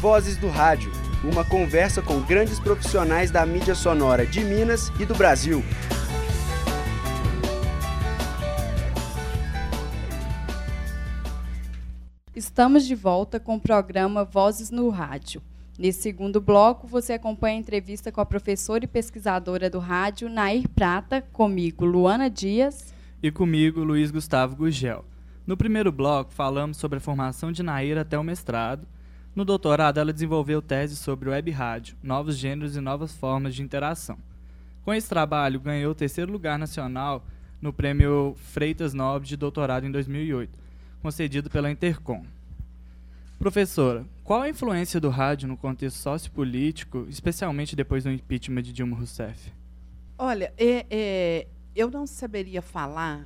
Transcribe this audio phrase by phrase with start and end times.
[0.00, 0.92] Vozes do Rádio,
[1.24, 5.60] uma conversa com grandes profissionais da mídia sonora de Minas e do Brasil.
[12.32, 15.42] Estamos de volta com o programa Vozes no Rádio.
[15.76, 20.68] Nesse segundo bloco, você acompanha a entrevista com a professora e pesquisadora do rádio, Nair
[20.68, 22.94] Prata, comigo, Luana Dias.
[23.20, 25.04] E comigo, Luiz Gustavo Gugel.
[25.44, 28.86] No primeiro bloco, falamos sobre a formação de Nair até o mestrado.
[29.38, 34.18] No doutorado, ela desenvolveu tese sobre web rádio, novos gêneros e novas formas de interação.
[34.84, 37.24] Com esse trabalho, ganhou o terceiro lugar nacional
[37.62, 40.58] no prêmio Freitas Nobre de doutorado em 2008
[41.00, 42.24] concedido pela Intercom.
[43.38, 48.96] Professora, qual a influência do rádio no contexto sociopolítico, especialmente depois do impeachment de Dilma
[48.96, 49.52] Rousseff?
[50.18, 51.46] Olha, é, é,
[51.76, 53.24] eu não saberia falar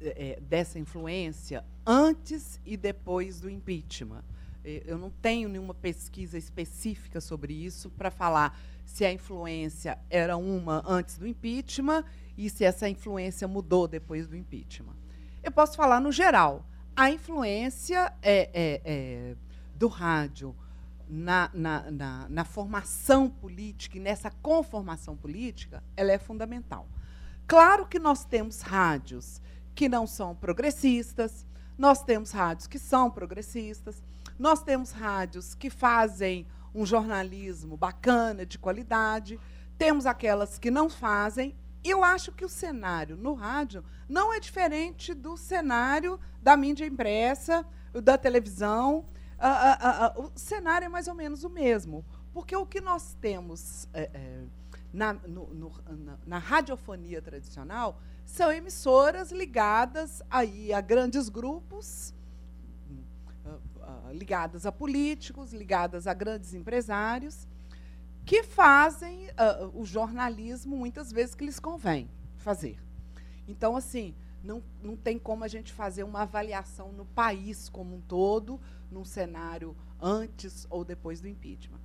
[0.00, 4.24] é, dessa influência antes e depois do impeachment.
[4.64, 10.82] Eu não tenho nenhuma pesquisa específica sobre isso para falar se a influência era uma
[10.86, 12.04] antes do impeachment
[12.36, 14.96] e se essa influência mudou depois do impeachment.
[15.42, 16.66] Eu posso falar no geral.
[16.96, 19.36] A influência é, é, é,
[19.76, 20.54] do rádio
[21.08, 26.88] na, na, na, na, formação política e nessa conformação política, ela é fundamental.
[27.46, 29.40] Claro que nós temos rádios
[29.74, 31.46] que não são progressistas,
[31.76, 34.02] nós temos rádios que são progressistas,
[34.38, 39.38] nós temos rádios que fazem um jornalismo bacana, de qualidade,
[39.78, 41.54] temos aquelas que não fazem
[41.84, 47.64] eu acho que o cenário no rádio não é diferente do cenário da mídia impressa,
[47.92, 49.04] da televisão.
[49.38, 52.02] Ah, ah, ah o cenário é mais ou menos o mesmo.
[52.32, 54.44] Porque o que nós temos é, é,
[54.92, 62.14] na, no, no, na, na, radiofonia tradicional são emissoras ligadas aí a grandes grupos,
[64.14, 67.46] ligadas a políticos, ligadas a grandes empresários
[68.24, 72.78] que fazem uh, o jornalismo muitas vezes que lhes convém fazer.
[73.46, 78.00] Então, assim, não, não tem como a gente fazer uma avaliação no país como um
[78.00, 78.58] todo,
[78.90, 81.80] num cenário antes ou depois do impeachment.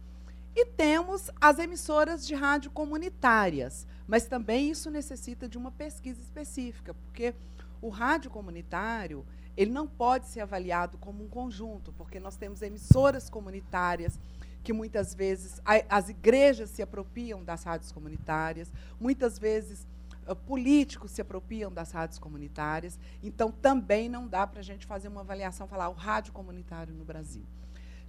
[0.55, 6.93] E temos as emissoras de rádio comunitárias, mas também isso necessita de uma pesquisa específica,
[6.93, 7.33] porque
[7.81, 9.25] o rádio comunitário
[9.59, 14.17] ele não pode ser avaliado como um conjunto, porque nós temos emissoras comunitárias
[14.63, 19.85] que muitas vezes as igrejas se apropriam das rádios comunitárias, muitas vezes
[20.25, 25.09] uh, políticos se apropriam das rádios comunitárias, então também não dá para a gente fazer
[25.09, 27.43] uma avaliação, falar o rádio comunitário no Brasil.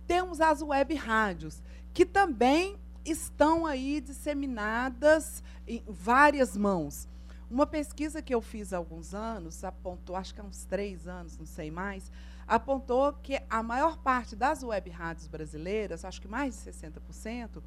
[0.06, 1.60] Temos as web rádios,
[1.92, 7.08] que também estão aí disseminadas em várias mãos.
[7.50, 11.36] Uma pesquisa que eu fiz há alguns anos, apontou, acho que há uns três anos,
[11.36, 12.12] não sei mais,
[12.46, 17.60] apontou que a maior parte das web rádios brasileiras, acho que mais de 60%,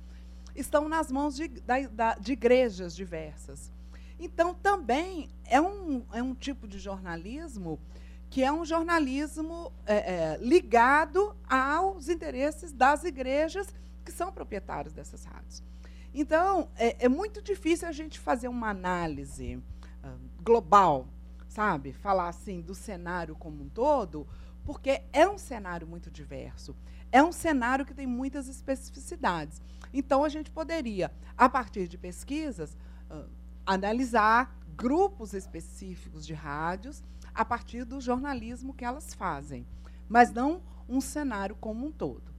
[0.55, 3.73] estão nas mãos de, da, de igrejas diversas.
[4.17, 7.77] Então, também é um, é um tipo de jornalismo
[8.29, 13.67] que é um jornalismo é, é, ligado aos interesses das igrejas
[14.03, 15.61] que são proprietários dessas rádios.
[16.13, 19.61] Então, é, é muito difícil a gente fazer uma análise
[20.43, 21.07] global,
[21.47, 21.93] sabe?
[21.93, 24.27] Falar assim do cenário como um todo,
[24.65, 26.75] porque é um cenário muito diverso.
[27.11, 29.61] É um cenário que tem muitas especificidades.
[29.93, 32.75] Então, a gente poderia, a partir de pesquisas,
[33.09, 33.29] uh,
[33.65, 37.03] analisar grupos específicos de rádios
[37.33, 39.65] a partir do jornalismo que elas fazem,
[40.09, 42.33] mas não um cenário como um todo.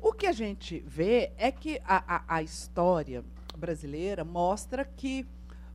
[0.00, 3.24] O que a gente vê é que a, a, a história
[3.56, 5.26] brasileira mostra que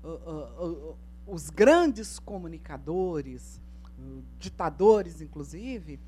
[0.04, 3.62] uh, uh, os grandes comunicadores,
[4.40, 6.00] ditadores, inclusive,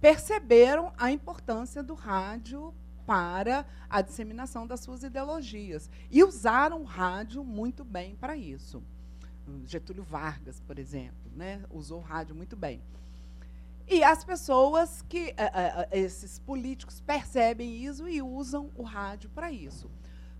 [0.00, 2.74] perceberam a importância do rádio
[3.06, 8.82] para a disseminação das suas ideologias e usaram o rádio muito bem para isso.
[9.64, 12.82] Getúlio Vargas, por exemplo, né, usou o rádio muito bem.
[13.86, 19.50] E as pessoas que, uh, uh, esses políticos, percebem isso e usam o rádio para
[19.50, 19.90] isso.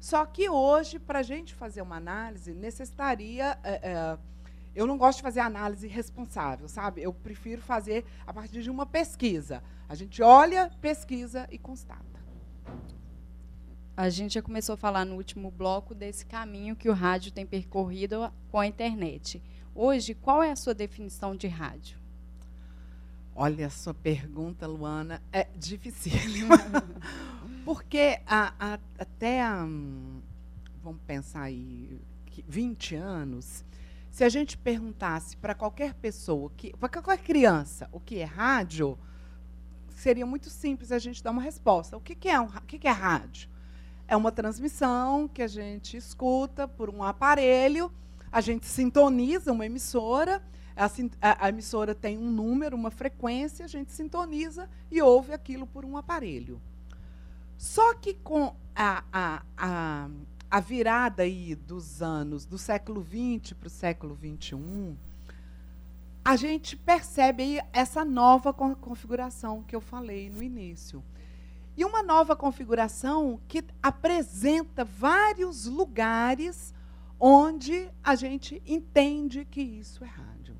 [0.00, 3.58] Só que hoje, para a gente fazer uma análise, necessitaria.
[3.64, 4.38] Uh,
[4.74, 7.02] eu não gosto de fazer análise responsável, sabe?
[7.02, 9.62] Eu prefiro fazer a partir de uma pesquisa.
[9.88, 12.04] A gente olha, pesquisa e constata.
[13.96, 17.44] A gente já começou a falar no último bloco desse caminho que o rádio tem
[17.44, 19.42] percorrido com a internet.
[19.74, 21.98] Hoje, qual é a sua definição de rádio?
[23.34, 26.12] Olha, a sua pergunta, Luana, é difícil.
[27.68, 30.22] Porque a, a, até, hum,
[30.82, 32.00] vamos pensar aí,
[32.48, 33.62] 20 anos,
[34.10, 36.50] se a gente perguntasse para qualquer pessoa,
[36.80, 38.98] para qualquer criança, o que é rádio,
[39.90, 41.94] seria muito simples a gente dar uma resposta.
[41.94, 43.50] O que, que é um, o que, que é rádio?
[44.06, 47.92] É uma transmissão que a gente escuta por um aparelho,
[48.32, 50.42] a gente sintoniza uma emissora,
[50.74, 55.84] a, a, emissora tem um número, uma frequência, a gente sintoniza e ouve aquilo por
[55.84, 56.58] um aparelho.
[57.58, 60.08] Só que com a, a, a,
[60.48, 64.96] a virada aí dos anos do século XX para o século XXI,
[66.24, 71.02] a gente percebe essa nova configuração que eu falei no início.
[71.76, 76.72] E uma nova configuração que apresenta vários lugares
[77.18, 80.56] onde a gente entende que isso é rádio.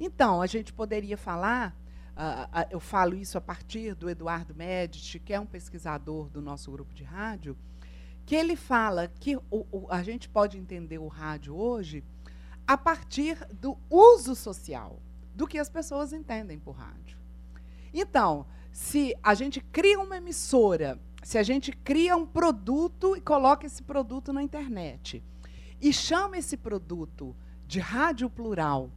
[0.00, 1.76] Então, a gente poderia falar,
[2.18, 6.70] uh, eu falo isso a partir do Eduardo Medici, que é um pesquisador do nosso
[6.70, 7.56] grupo de rádio,
[8.26, 12.04] que ele fala que o, o, a gente pode entender o rádio hoje
[12.66, 15.00] a partir do uso social,
[15.34, 17.16] do que as pessoas entendem por rádio.
[17.94, 23.66] Então, se a gente cria uma emissora, se a gente cria um produto e coloca
[23.66, 25.24] esse produto na internet,
[25.80, 27.34] e chama esse produto
[27.66, 28.90] de rádio plural,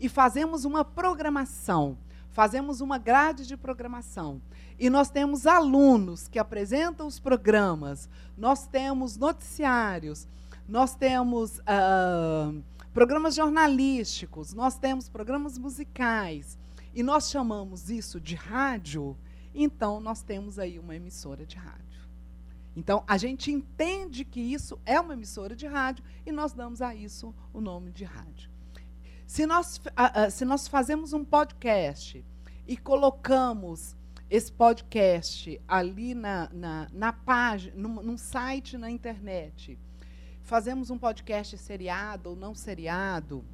[0.00, 1.96] e fazemos uma programação,
[2.32, 4.40] fazemos uma grade de programação,
[4.78, 10.26] e nós temos alunos que apresentam os programas, nós temos noticiários,
[10.68, 11.58] nós temos.
[11.60, 12.62] Uh,
[12.92, 16.58] programas jornalísticos, nós temos programas musicais,
[16.94, 19.16] e nós chamamos isso de rádio,
[19.54, 21.82] então nós temos aí uma emissora de rádio.
[22.76, 26.94] Então, a gente entende que isso é uma emissora de rádio e nós damos a
[26.94, 28.51] isso o nome de rádio.
[29.26, 29.80] Se nós,
[30.30, 32.24] se nós fazemos um podcast
[32.66, 33.96] e colocamos
[34.28, 39.78] esse podcast ali na, na, na página, num, num site na internet,
[40.42, 43.44] fazemos um podcast seriado ou não seriado,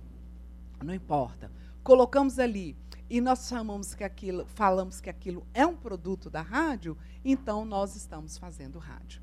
[0.82, 1.50] não importa.
[1.82, 2.76] Colocamos ali
[3.10, 7.96] e nós chamamos que aquilo, falamos que aquilo é um produto da rádio, então nós
[7.96, 9.22] estamos fazendo rádio.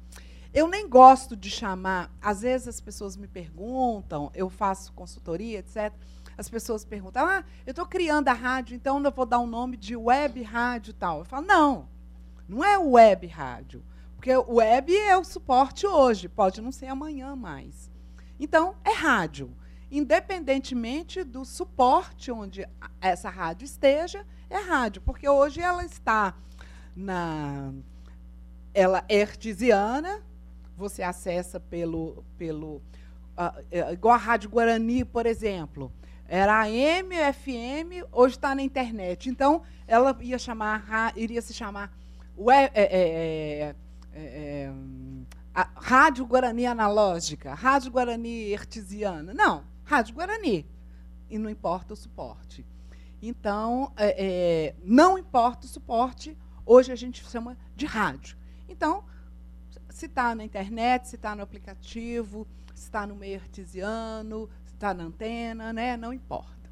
[0.53, 5.94] Eu nem gosto de chamar, às vezes as pessoas me perguntam, eu faço consultoria, etc.
[6.38, 9.78] As pessoas perguntam: "Ah, eu estou criando a rádio, então eu vou dar um nome
[9.78, 11.20] de web rádio tal".
[11.20, 11.88] Eu falo: "Não.
[12.48, 13.84] Não é web rádio.
[14.16, 17.92] Porque o web é o suporte hoje, pode não ser amanhã mais.
[18.40, 19.52] Então, é rádio.
[19.92, 22.68] Independentemente do suporte onde
[23.00, 25.02] essa rádio esteja, é rádio.
[25.02, 26.36] Porque hoje ela está
[26.96, 27.72] na.
[28.74, 30.22] Ela é artesiana,
[30.76, 32.24] você acessa pelo.
[32.38, 32.82] pelo
[33.38, 35.92] uh, igual a Rádio Guarani, por exemplo.
[36.27, 39.30] Era AM, FM, hoje está na internet.
[39.30, 41.92] Então, ela ia chamar, iria se chamar
[42.50, 43.75] é, é, é
[44.16, 44.74] é, é
[45.75, 49.33] Rádio Guarani analógica, Rádio Guarani artesiana.
[49.33, 50.66] Não, Rádio Guarani.
[51.30, 52.66] E não importa o suporte.
[53.22, 58.38] Então, é, não importa o suporte, hoje a gente chama de rádio.
[58.68, 59.04] Então,
[59.89, 65.06] se está na internet, se está no aplicativo, se está no meio artesiano, está na
[65.06, 66.69] antena, né, não importa.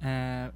[0.00, 0.52] É,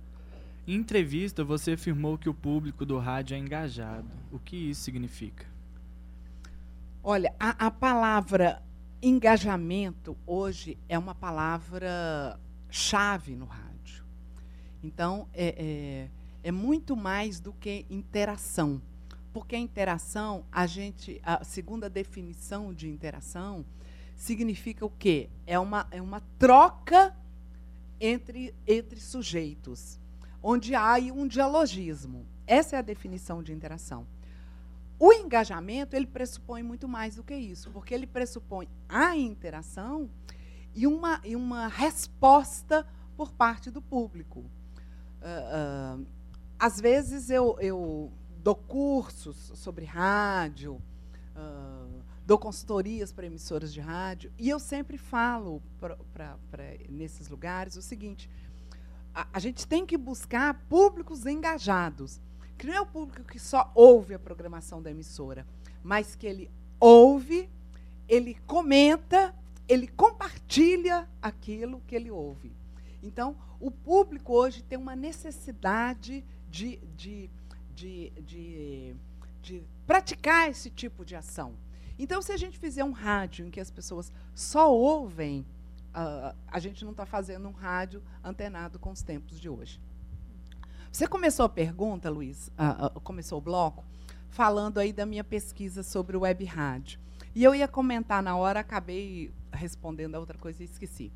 [0.66, 4.08] em entrevista, você afirmou que o público do rádio é engajado.
[4.32, 5.46] O que isso significa?
[7.02, 8.62] Olha, a, a palavra
[9.00, 14.04] engajamento hoje é uma palavra chave no rádio.
[14.82, 15.54] Então, é,
[16.44, 18.82] é, é muito mais do que interação.
[19.32, 23.64] Porque a interação, a gente, a segunda definição de interação,
[24.16, 25.30] significa o quê?
[25.46, 27.16] É uma, é uma troca
[28.00, 30.00] entre, entre sujeitos
[30.48, 32.24] onde há um dialogismo.
[32.46, 34.06] Essa é a definição de interação.
[34.96, 40.08] O engajamento, ele pressupõe muito mais do que isso, porque ele pressupõe a interação
[40.72, 44.38] e uma, e uma resposta por parte do público.
[45.20, 46.06] Uh, uh,
[46.56, 50.80] às vezes eu, eu, dou cursos sobre rádio,
[51.34, 51.85] uh,
[52.26, 57.76] dou consultorias para emissoras de rádio, e eu sempre falo pra, pra, pra nesses lugares
[57.76, 58.28] o seguinte:
[59.14, 62.20] a, a gente tem que buscar públicos engajados.
[62.58, 65.46] Que não é o público que só ouve a programação da emissora,
[65.84, 67.50] mas que ele ouve,
[68.08, 69.34] ele comenta,
[69.68, 72.50] ele compartilha aquilo que ele ouve.
[73.02, 77.30] Então, o público hoje tem uma necessidade de, de,
[77.74, 78.96] de, de,
[79.42, 81.54] de praticar esse tipo de ação.
[81.98, 85.46] Então, se a gente fizer um rádio em que as pessoas só ouvem
[85.96, 89.80] uh, a gente não está fazendo um rádio antenado com os tempos de hoje.
[90.92, 93.84] Você começou a pergunta, Luiz, uh, uh, começou o bloco,
[94.28, 97.00] falando aí da minha pesquisa sobre o web rádio.
[97.34, 101.12] E eu ia comentar na hora, acabei respondendo a outra coisa e esqueci.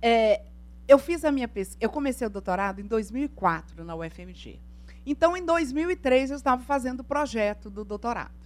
[0.00, 0.42] É,
[0.86, 4.60] eu fiz a minha pesquisa, eu comecei o doutorado em 2004 na UFMG.
[5.06, 8.43] Então, em 2003, eu estava fazendo o projeto do doutorado.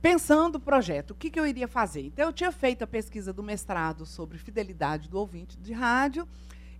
[0.00, 2.02] Pensando o projeto, o que, que eu iria fazer?
[2.02, 6.26] Então, eu tinha feito a pesquisa do mestrado sobre fidelidade do ouvinte de rádio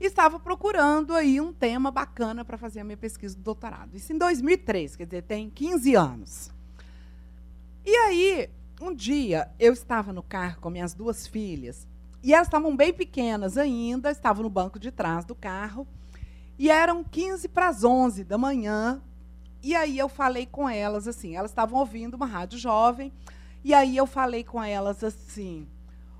[0.00, 3.96] e estava procurando aí um tema bacana para fazer a minha pesquisa do doutorado.
[3.96, 6.50] Isso em 2003, quer dizer, tem 15 anos.
[7.84, 8.48] E aí,
[8.80, 11.88] um dia, eu estava no carro com minhas duas filhas
[12.22, 15.87] e elas estavam bem pequenas ainda, estavam no banco de trás do carro.
[16.56, 19.00] E eram 15 para as 11 da manhã.
[19.62, 23.12] E aí eu falei com elas assim, elas estavam ouvindo uma rádio jovem.
[23.65, 25.67] E aí eu falei com elas assim: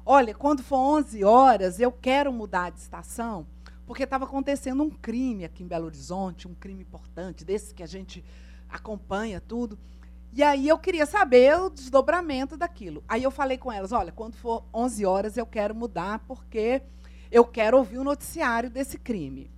[0.05, 3.47] "Olha, quando for 11 horas, eu quero mudar de estação,
[3.87, 7.87] porque estava acontecendo um crime aqui em Belo Horizonte, um crime importante, desse que a
[7.87, 8.25] gente
[8.69, 9.79] acompanha tudo.
[10.33, 13.03] E aí eu queria saber o desdobramento daquilo.
[13.09, 16.83] Aí eu falei com elas, olha, quando for 11 horas eu quero mudar porque
[17.31, 19.51] eu quero ouvir o noticiário desse crime.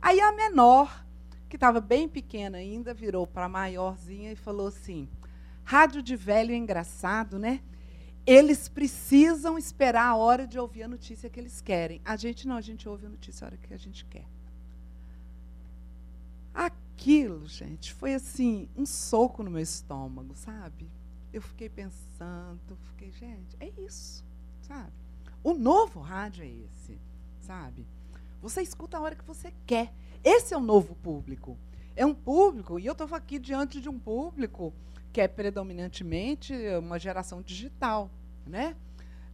[0.00, 1.04] Aí a menor,
[1.54, 5.08] que estava bem pequena ainda, virou para a maiorzinha e falou assim:
[5.62, 7.62] rádio de velho é engraçado, né?
[8.26, 12.00] Eles precisam esperar a hora de ouvir a notícia que eles querem.
[12.04, 14.26] A gente não, a gente ouve a notícia a hora que a gente quer.
[16.52, 20.90] Aquilo, gente, foi assim, um soco no meu estômago, sabe?
[21.32, 24.24] Eu fiquei pensando, fiquei, gente, é isso,
[24.60, 24.92] sabe?
[25.40, 26.98] O novo rádio é esse,
[27.38, 27.86] sabe?
[28.42, 29.94] Você escuta a hora que você quer.
[30.24, 31.58] Esse é o novo público.
[31.94, 34.72] É um público, e eu estou aqui diante de um público
[35.12, 38.10] que é predominantemente uma geração digital,
[38.44, 38.74] né?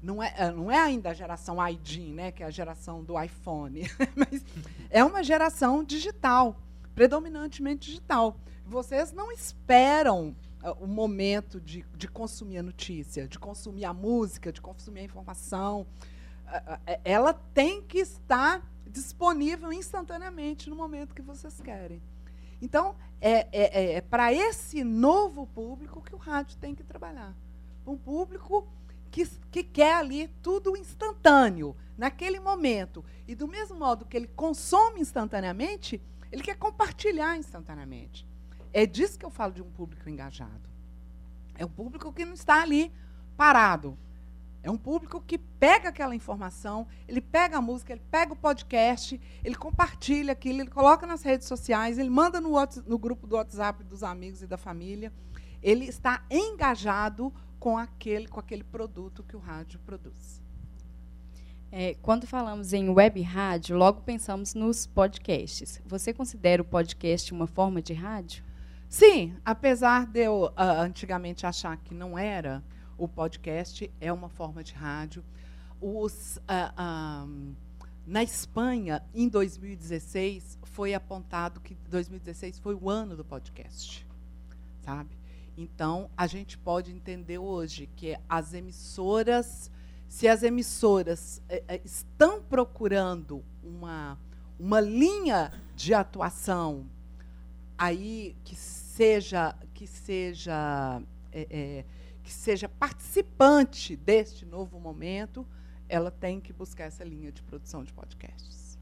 [0.02, 3.20] Não é, é não é ainda a geração ID, né, que é a geração do
[3.23, 3.82] iPhone,
[4.16, 4.44] mas
[4.90, 6.61] é uma geração digital,
[6.94, 8.37] predominantemente digital.
[8.66, 14.52] Vocês não esperam uh, o momento de, de consumir a notícia, de consumir a música,
[14.52, 15.87] de consumir a informação.
[16.47, 22.02] Uh, ela tem que estar disponível instantaneamente no momento que vocês querem.
[22.61, 27.35] Então, é, é, é, é para esse novo público que o rádio tem que trabalhar.
[27.87, 28.68] Um público
[29.11, 33.04] que, que quer ali tudo instantâneo, naquele momento.
[33.26, 38.26] E do mesmo modo que ele consome instantaneamente, ele quer compartilhar instantaneamente.
[38.73, 40.68] É disso que eu falo de um público engajado.
[41.54, 42.92] É um público que não está ali
[43.37, 43.99] parado,
[44.62, 49.18] é um público que pega aquela informação, ele pega a música, ele pega o podcast,
[49.42, 52.52] ele compartilha aquilo, ele coloca nas redes sociais, ele manda no,
[52.86, 55.12] no grupo do WhatsApp dos amigos e da família.
[55.62, 60.42] Ele está engajado com aquele, com aquele produto que o rádio produz.
[61.72, 65.80] É, quando falamos em web rádio, logo pensamos nos podcasts.
[65.86, 68.42] Você considera o podcast uma forma de rádio?
[68.88, 72.60] Sim, apesar de eu uh, antigamente achar que não era,
[73.00, 75.25] o podcast é uma forma de rádio.
[75.80, 77.54] Os, uh, um,
[78.07, 84.07] na Espanha, em 2016, foi apontado que 2016 foi o ano do podcast,
[84.83, 85.19] sabe?
[85.57, 89.71] Então, a gente pode entender hoje que as emissoras,
[90.07, 94.19] se as emissoras eh, eh, estão procurando uma,
[94.59, 96.87] uma linha de atuação
[97.78, 101.02] aí que seja que seja
[101.33, 101.85] é,
[102.30, 105.44] que seja participante deste novo momento,
[105.88, 108.78] ela tem que buscar essa linha de produção de podcasts.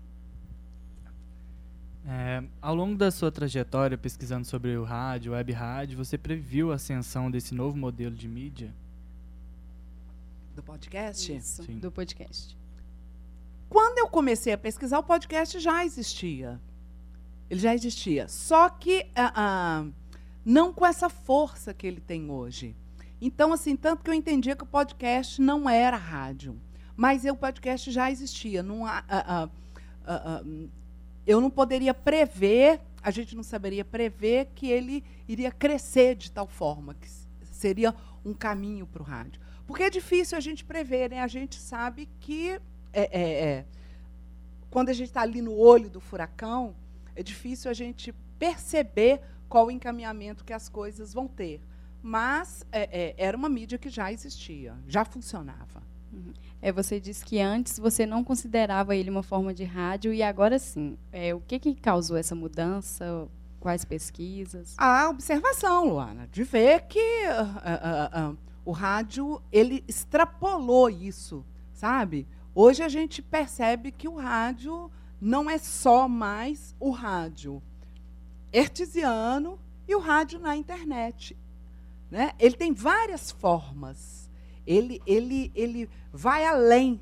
[2.07, 6.75] É, ao longo da sua trajetória pesquisando sobre o rádio, web rádio, você previu a
[6.75, 8.71] ascensão desse novo modelo de mídia?
[10.55, 11.35] Do podcast?
[11.35, 11.79] Isso, Sim.
[11.79, 12.55] do podcast.
[13.71, 16.61] Quando eu comecei a pesquisar, o podcast já existia.
[17.49, 18.29] Ele já existia.
[18.29, 19.93] Só que uh, uh,
[20.45, 22.77] não com essa força que ele tem hoje.
[23.21, 26.59] Então, assim, tanto que eu entendia que o podcast não era rádio,
[26.97, 28.63] mas o podcast já existia.
[28.63, 30.71] Não, uh, uh, uh,
[31.27, 36.47] eu não poderia prever, a gente não saberia prever que ele iria crescer de tal
[36.47, 37.09] forma, que
[37.45, 37.95] seria
[38.25, 39.41] um caminho para o rádio.
[39.67, 41.21] Porque é difícil a gente prever, né?
[41.21, 42.51] A gente sabe que
[42.93, 43.65] é, é, é,
[44.71, 46.75] quando a gente está ali no olho do furacão,
[47.17, 51.61] é difícil a gente perceber qual o encaminhamento que as coisas vão ter
[52.09, 55.83] mas é, é, era uma mídia que já existia, já funcionava.
[56.11, 56.33] Uhum.
[56.63, 60.59] É, você disse que antes você não considerava ele uma forma de rádio e agora
[60.59, 60.97] sim.
[61.13, 63.29] É, o que, que causou essa mudança?
[63.61, 64.75] Quais pesquisas?
[64.79, 72.27] A observação, Luana, de ver que uh, uh, uh, o rádio ele extrapolou isso, sabe?
[72.55, 77.63] Hoje a gente percebe que o rádio não é só mais o rádio
[78.55, 81.37] artesiano e o rádio na internet.
[82.11, 82.33] Né?
[82.39, 84.31] Ele tem várias formas.
[84.67, 87.01] Ele, ele, ele vai além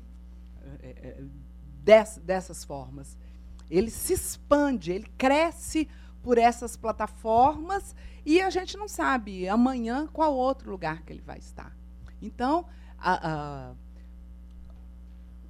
[0.81, 1.23] é, é,
[1.83, 3.17] dess, dessas formas.
[3.69, 5.87] Ele se expande, ele cresce
[6.21, 7.95] por essas plataformas
[8.25, 11.75] e a gente não sabe amanhã qual outro lugar que ele vai estar.
[12.21, 12.65] Então,
[12.97, 13.73] a, a,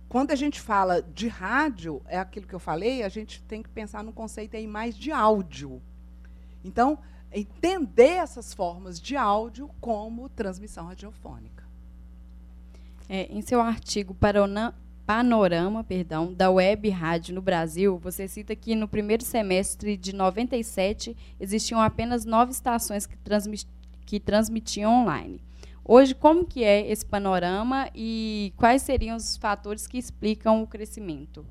[0.08, 3.70] quando a gente fala de rádio, é aquilo que eu falei, a gente tem que
[3.70, 5.82] pensar no conceito aí mais de áudio.
[6.64, 7.00] Então,
[7.40, 11.64] entender essas formas de áudio como transmissão radiofônica.
[13.10, 14.16] É, em seu artigo
[15.06, 21.16] Panorama perdão, da Web Rádio no Brasil, você cita que no primeiro semestre de 97
[21.40, 23.66] existiam apenas nove estações que, transmit,
[24.06, 25.42] que transmitiam online.
[25.86, 31.46] Hoje, como que é esse panorama e quais seriam os fatores que explicam o crescimento?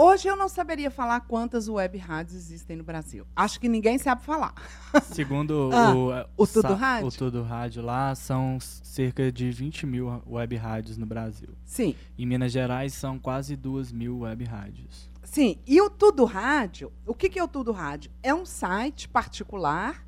[0.00, 3.26] Hoje eu não saberia falar quantas web rádios existem no Brasil.
[3.34, 4.54] Acho que ninguém sabe falar.
[5.10, 7.08] Segundo ah, o, o Tudo Rádio?
[7.08, 11.48] O Tudo Rádio lá, são cerca de 20 mil web rádios no Brasil.
[11.64, 11.96] Sim.
[12.16, 15.10] Em Minas Gerais são quase 2 mil web rádios.
[15.24, 15.58] Sim.
[15.66, 18.12] E o Tudo Rádio, o que, que é o Tudo Rádio?
[18.22, 20.06] É um site particular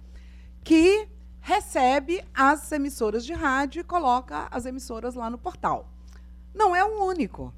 [0.62, 1.08] que
[1.40, 5.90] recebe as emissoras de rádio e coloca as emissoras lá no portal.
[6.54, 7.52] Não é o único.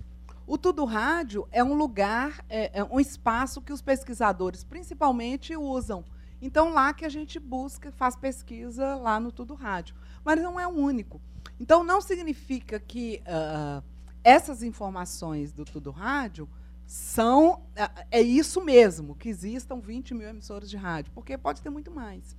[0.47, 6.05] O Tudo Rádio é um lugar, é, é, um espaço que os pesquisadores principalmente usam.
[6.41, 9.95] Então, lá que a gente busca, faz pesquisa lá no Tudo Rádio.
[10.25, 11.21] Mas não é o único.
[11.61, 13.83] Então, não significa que uh,
[14.25, 16.49] essas informações do Tudo Rádio
[16.85, 17.55] são.
[17.55, 21.93] Uh, é isso mesmo, que existam 20 mil emissoras de rádio, porque pode ter muito
[21.93, 22.37] mais.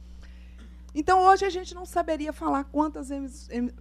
[0.93, 3.09] Então, hoje a gente não saberia falar quantas,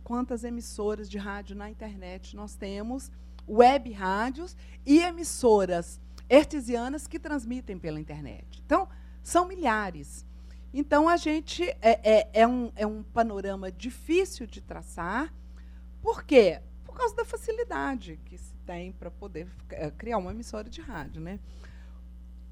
[0.05, 3.11] quantas emissoras de rádio na internet nós temos
[3.49, 8.63] web rádios e emissoras artesianas que transmitem pela internet.
[8.65, 8.89] Então,
[9.23, 10.27] são milhares.
[10.73, 15.33] Então, a gente é, é, é, um, é um panorama difícil de traçar.
[16.01, 16.61] Por quê?
[16.85, 21.21] Por causa da facilidade que se tem para poder é, criar uma emissora de rádio.
[21.21, 21.39] Né?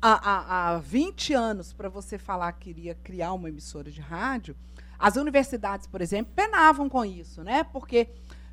[0.02, 4.54] Há, há, há 20 anos, para você falar que iria criar uma emissora de rádio,
[4.98, 7.64] as universidades, por exemplo, penavam com isso, né?
[7.64, 8.08] porque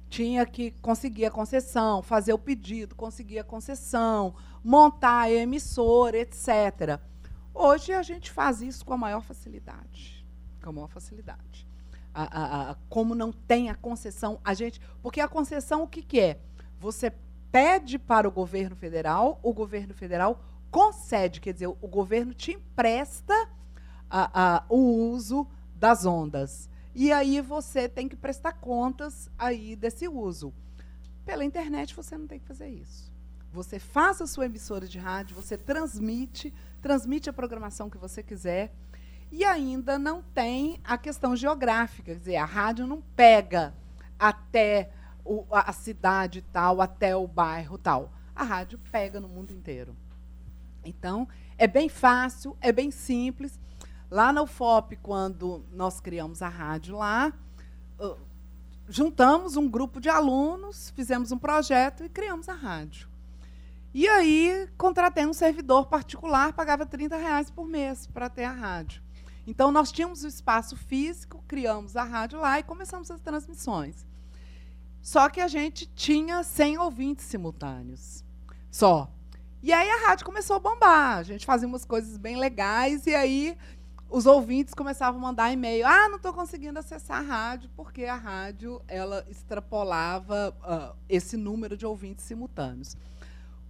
[0.10, 7.00] tinha que conseguir a concessão, fazer o pedido, conseguir a concessão, montar a emissora, etc.
[7.54, 10.26] Hoje a gente faz isso com a maior facilidade.
[10.64, 11.68] Com a maior facilidade.
[12.14, 14.80] A, a, a, como não tem a concessão, a gente.
[15.02, 16.40] Porque a concessão o que, que é?
[16.80, 17.12] Você
[17.52, 23.34] pede para o governo federal, o governo federal concede, quer dizer, o governo te empresta
[24.70, 24.78] o
[25.12, 26.70] uso das ondas.
[27.00, 30.52] E aí você tem que prestar contas aí desse uso.
[31.24, 33.14] Pela internet você não tem que fazer isso.
[33.54, 38.74] Você faz a sua emissora de rádio, você transmite, transmite a programação que você quiser.
[39.32, 43.76] E ainda não tem a questão geográfica, quer dizer, a rádio não pega
[44.18, 44.90] até
[45.24, 48.12] o, a cidade tal, até o bairro tal.
[48.36, 49.96] A rádio pega no mundo inteiro.
[50.84, 51.28] Então,
[51.60, 53.60] é bem fácil, é bem simples.
[54.10, 57.34] Lá na UFOP, quando nós criamos a rádio lá,
[58.00, 58.18] uh,
[58.88, 63.10] juntamos um grupo de alunos, fizemos um projeto e criamos a rádio.
[63.94, 69.02] E aí contratei um servidor particular, pagava 30 reais por mês para ter a rádio.
[69.46, 74.06] Então nós tínhamos o espaço físico, criamos a rádio lá e começamos as transmissões.
[75.02, 78.24] Só que a gente tinha 100 ouvintes simultâneos.
[78.70, 79.10] Só.
[79.64, 81.18] E aí a rádio começou a bombar.
[81.18, 83.58] A gente fazia umas coisas bem legais e aí
[84.10, 85.86] os ouvintes começavam a mandar e-mail.
[85.86, 91.76] Ah, não estou conseguindo acessar a rádio, porque a rádio ela extrapolava uh, esse número
[91.76, 92.96] de ouvintes simultâneos.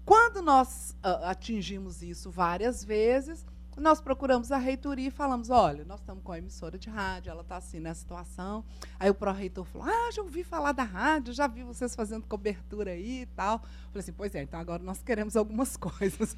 [0.05, 3.45] Quando nós uh, atingimos isso várias vezes,
[3.75, 7.41] nós procuramos a reitoria e falamos: olha, nós estamos com a emissora de rádio, ela
[7.41, 8.63] está assim nessa situação.
[8.99, 12.91] Aí o pró-reitor falou: ah, já ouvi falar da rádio, já vi vocês fazendo cobertura
[12.91, 13.59] aí e tal.
[13.59, 16.37] Falei assim: pois é, então agora nós queremos algumas coisas.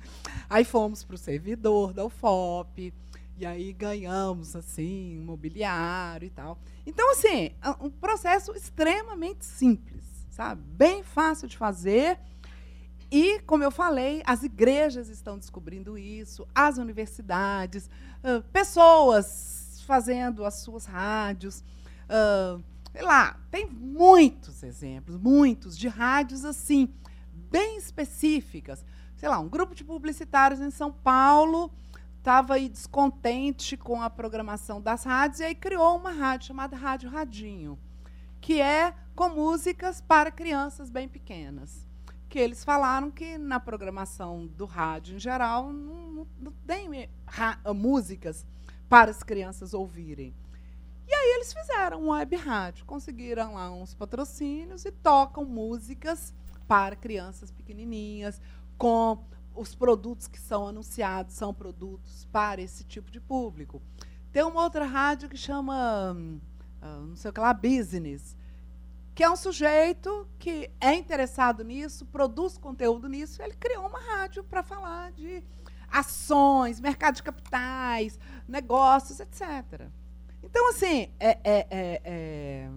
[0.50, 2.94] Aí fomos para o servidor da UFOP
[3.40, 6.60] e aí ganhamos, assim, mobiliário e tal.
[6.86, 10.62] Então, assim, é um processo extremamente simples, sabe?
[10.62, 12.20] Bem fácil de fazer.
[13.10, 17.90] E, como eu falei, as igrejas estão descobrindo isso, as universidades,
[18.52, 21.64] pessoas fazendo as suas rádios.
[22.92, 26.94] Sei lá, tem muitos exemplos, muitos, de rádios assim,
[27.32, 28.84] bem específicas.
[29.16, 31.72] Sei lá, um grupo de publicitários em São Paulo
[32.20, 37.10] estava aí descontente com a programação das rádios e aí criou uma rádio chamada Rádio
[37.10, 37.80] Radinho,
[38.42, 41.88] que é com músicas para crianças bem pequenas.
[42.28, 47.10] Que eles falaram que na programação do rádio em geral não, não tem
[47.74, 48.46] músicas
[48.88, 50.36] para as crianças ouvirem.
[51.08, 56.36] E aí eles fizeram um web rádio, conseguiram lá uns patrocínios e tocam músicas
[56.68, 58.40] para crianças pequenininhas
[58.78, 59.24] com
[59.60, 63.82] os produtos que são anunciados são produtos para esse tipo de público.
[64.32, 66.16] Tem uma outra rádio que chama,
[66.82, 68.38] uh, não sei o que lá, Business,
[69.14, 74.46] que é um sujeito que é interessado nisso, produz conteúdo nisso, ele criou uma rádio
[74.46, 75.44] para falar de
[75.92, 78.18] ações, mercado de capitais,
[78.48, 79.90] negócios, etc.
[80.42, 82.70] Então, assim, é, é, é, é,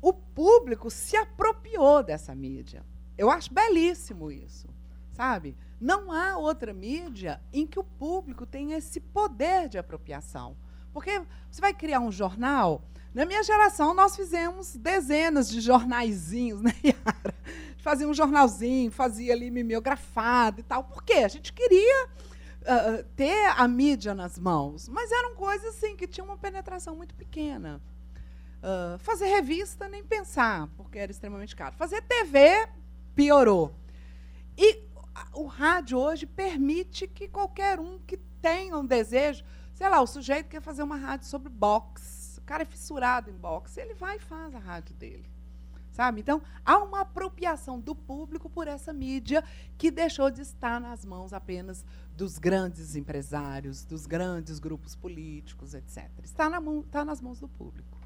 [0.00, 2.84] o público se apropriou dessa mídia.
[3.16, 4.68] Eu acho belíssimo isso,
[5.12, 5.56] sabe?
[5.80, 10.56] Não há outra mídia em que o público tenha esse poder de apropriação.
[10.92, 12.82] Porque você vai criar um jornal.
[13.14, 17.34] Na minha geração, nós fizemos dezenas de jornaizinhos, né, Yara?
[17.78, 20.84] Fazia um jornalzinho, fazia ali mimeografado e tal.
[20.84, 21.18] Por quê?
[21.18, 24.88] A gente queria uh, ter a mídia nas mãos.
[24.88, 27.80] Mas eram coisas assim que tinham uma penetração muito pequena.
[28.58, 31.76] Uh, fazer revista, nem pensar, porque era extremamente caro.
[31.76, 32.66] Fazer TV,
[33.16, 33.74] piorou.
[34.56, 34.84] E
[35.32, 40.48] o rádio hoje permite que qualquer um que tenha um desejo, sei lá, o sujeito
[40.48, 44.20] quer fazer uma rádio sobre boxe, o cara é fissurado em boxe, ele vai e
[44.20, 45.28] faz a rádio dele.
[45.90, 46.20] Sabe?
[46.20, 49.42] Então, há uma apropriação do público por essa mídia
[49.78, 56.10] que deixou de estar nas mãos apenas dos grandes empresários, dos grandes grupos políticos, etc.
[56.22, 57.98] Está, na mão, está nas mãos do público.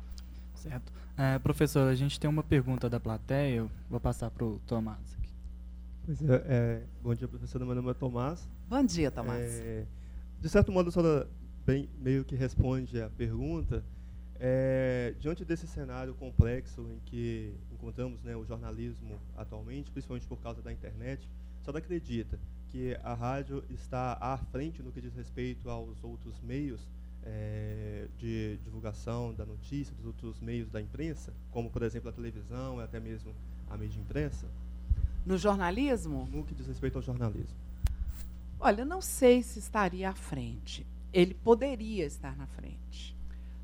[0.60, 0.92] Certo.
[1.16, 5.16] É, professor, a gente tem uma pergunta da plateia, eu vou passar para o Tomás.
[5.18, 5.32] Aqui.
[6.04, 7.64] Pois é, é, bom dia, professora.
[7.64, 8.46] Meu nome é Tomás.
[8.68, 9.40] Bom dia, Tomás.
[9.40, 9.86] É,
[10.38, 11.26] de certo modo, a senhora
[11.64, 13.82] bem, meio que responde a pergunta.
[14.38, 20.60] É, diante desse cenário complexo em que encontramos né, o jornalismo atualmente, principalmente por causa
[20.60, 21.26] da internet,
[21.62, 26.86] só acredita que a rádio está à frente no que diz respeito aos outros meios
[27.24, 32.80] é, de divulgação da notícia, dos outros meios da imprensa, como, por exemplo, a televisão
[32.80, 33.34] e até mesmo
[33.68, 34.46] a mídia imprensa?
[35.24, 36.28] No jornalismo?
[36.30, 37.56] No que diz respeito ao jornalismo.
[38.58, 40.86] Olha, não sei se estaria à frente.
[41.12, 43.16] Ele poderia estar na frente.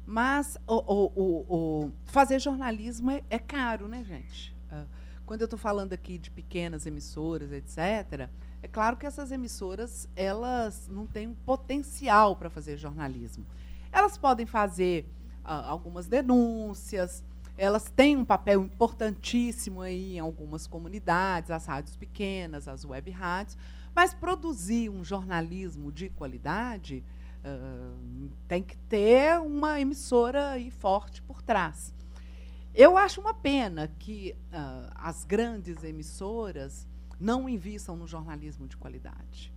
[0.06, 4.54] Mas o, o, o, fazer jornalismo é, é, caro, né, gente?
[4.70, 4.84] Ah,
[5.26, 8.30] quando eu estou falando aqui de pequenas emissoras, etc.,
[8.66, 13.46] é claro que essas emissoras elas não têm um potencial para fazer jornalismo.
[13.92, 15.08] Elas podem fazer
[15.44, 17.22] uh, algumas denúncias,
[17.56, 23.56] elas têm um papel importantíssimo aí em algumas comunidades, as rádios pequenas, as web rádios,
[23.94, 27.04] mas produzir um jornalismo de qualidade
[27.44, 31.94] uh, tem que ter uma emissora aí forte por trás.
[32.74, 36.84] Eu acho uma pena que uh, as grandes emissoras
[37.18, 39.52] não invistam no jornalismo de qualidade.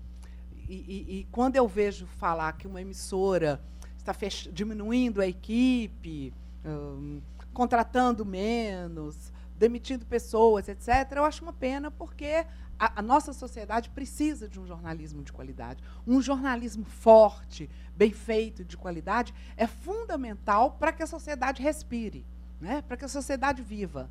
[0.68, 3.62] E, e, e quando eu vejo falar que uma emissora
[3.98, 4.16] está
[4.52, 6.34] diminuindo a equipe,
[6.66, 7.22] um,
[7.54, 12.46] contratando menos, demitindo pessoas, etc., eu acho uma pena, porque
[12.80, 15.84] a, a, nossa sociedade precisa de um jornalismo de qualidade.
[16.08, 22.26] Um jornalismo forte, bem feito, de qualidade, é fundamental para que a sociedade respire,
[22.62, 22.82] né?
[22.82, 24.10] para que a sociedade viva.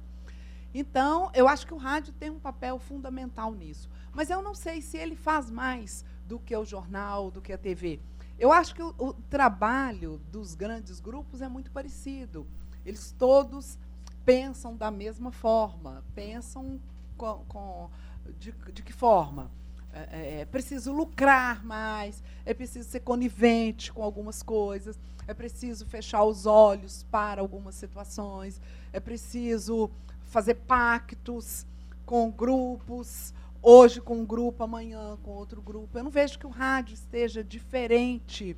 [0.72, 3.88] Então, eu acho que o rádio tem um papel fundamental nisso.
[4.12, 7.58] Mas eu não sei se ele faz mais do que o jornal, do que a
[7.58, 8.00] TV.
[8.38, 12.46] Eu acho que o, o trabalho dos grandes grupos é muito parecido.
[12.84, 13.78] Eles todos
[14.24, 16.78] pensam da mesma forma, pensam
[17.16, 17.90] com, com
[18.38, 19.50] de, de, que forma?
[19.92, 25.86] É, é, é, preciso lucrar mais, é preciso ser conivente com algumas coisas, é preciso
[25.86, 28.60] fechar os olhos para algumas situações,
[28.92, 29.90] é preciso
[30.28, 31.66] fazer pactos
[32.06, 35.98] com grupos, hoje com um grupo, amanhã com outro grupo.
[35.98, 38.56] Eu não vejo que o rádio esteja diferente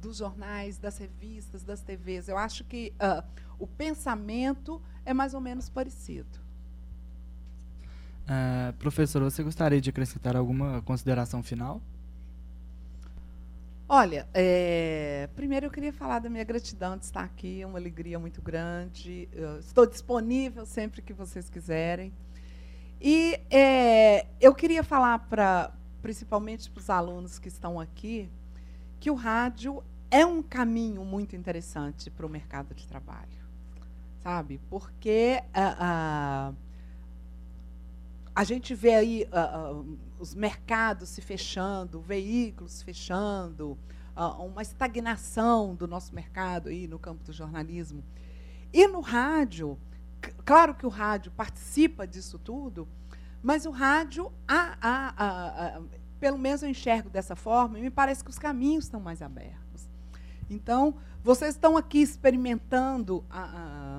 [0.00, 2.28] dos jornais, das revistas, das TVs.
[2.28, 3.22] Eu acho que uh,
[3.58, 6.40] o pensamento é mais ou menos parecido.
[8.24, 11.82] Uh, professor, você gostaria de acrescentar alguma consideração final?
[13.92, 18.20] Olha, é, primeiro eu queria falar da minha gratidão de estar aqui, é uma alegria
[18.20, 19.28] muito grande.
[19.32, 22.12] Eu estou disponível sempre que vocês quiserem.
[23.00, 28.30] E é, eu queria falar para, principalmente para os alunos que estão aqui,
[29.00, 33.42] que o rádio é um caminho muito interessante para o mercado de trabalho,
[34.22, 34.60] sabe?
[34.70, 36.52] Porque a, a,
[38.36, 39.82] a gente vê aí a,
[40.20, 43.78] os mercados se fechando, veículos fechando,
[44.14, 48.04] uh, uma estagnação do nosso mercado aí no campo do jornalismo.
[48.70, 49.78] E no rádio,
[50.44, 52.86] claro que o rádio participa disso tudo,
[53.42, 55.82] mas o rádio, a, a, a,
[56.20, 59.88] pelo menos eu enxergo dessa forma, e me parece que os caminhos estão mais abertos.
[60.50, 63.24] Então, vocês estão aqui experimentando,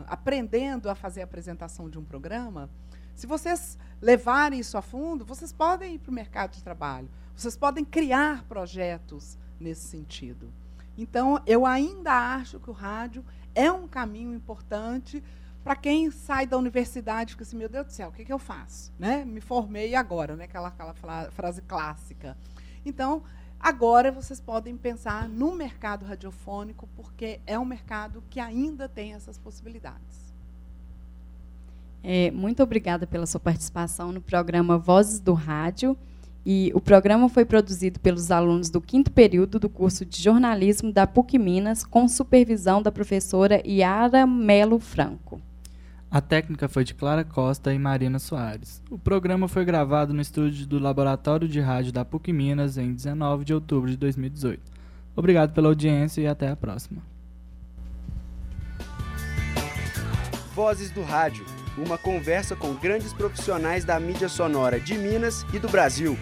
[0.05, 2.69] aprendendo a fazer a apresentação de um programa,
[3.15, 7.55] Se vocês levarem isso a fundo, vocês podem ir para o mercado de trabalho, vocês
[7.55, 10.51] podem criar projetos nesse sentido.
[10.97, 13.23] Então, eu ainda acho que o rádio
[13.55, 15.23] é um caminho importante
[15.63, 18.33] para quem sai da universidade e fica assim, meu Deus do céu, o que, que
[18.33, 18.91] eu faço?
[18.97, 19.23] Né?
[19.23, 20.45] Me formei agora, né?
[20.45, 20.93] aquela, aquela
[21.31, 22.35] frase clássica.
[22.83, 23.23] Então,
[23.59, 29.37] agora vocês podem pensar no mercado radiofônico, porque é um mercado que ainda tem essas
[29.37, 30.30] possibilidades.
[32.03, 35.95] É, muito obrigada pela sua participação no programa Vozes do Rádio.
[36.43, 41.05] E o programa foi produzido pelos alunos do quinto período do curso de jornalismo da
[41.05, 45.39] PUC Minas, com supervisão da professora Yara Melo Franco.
[46.09, 48.81] A técnica foi de Clara Costa e Marina Soares.
[48.89, 53.45] O programa foi gravado no estúdio do Laboratório de Rádio da PUC Minas em 19
[53.45, 54.59] de outubro de 2018.
[55.15, 57.03] Obrigado pela audiência e até a próxima.
[60.55, 61.45] Vozes do Rádio
[61.77, 66.17] uma conversa com grandes profissionais da mídia sonora de Minas e do Brasil.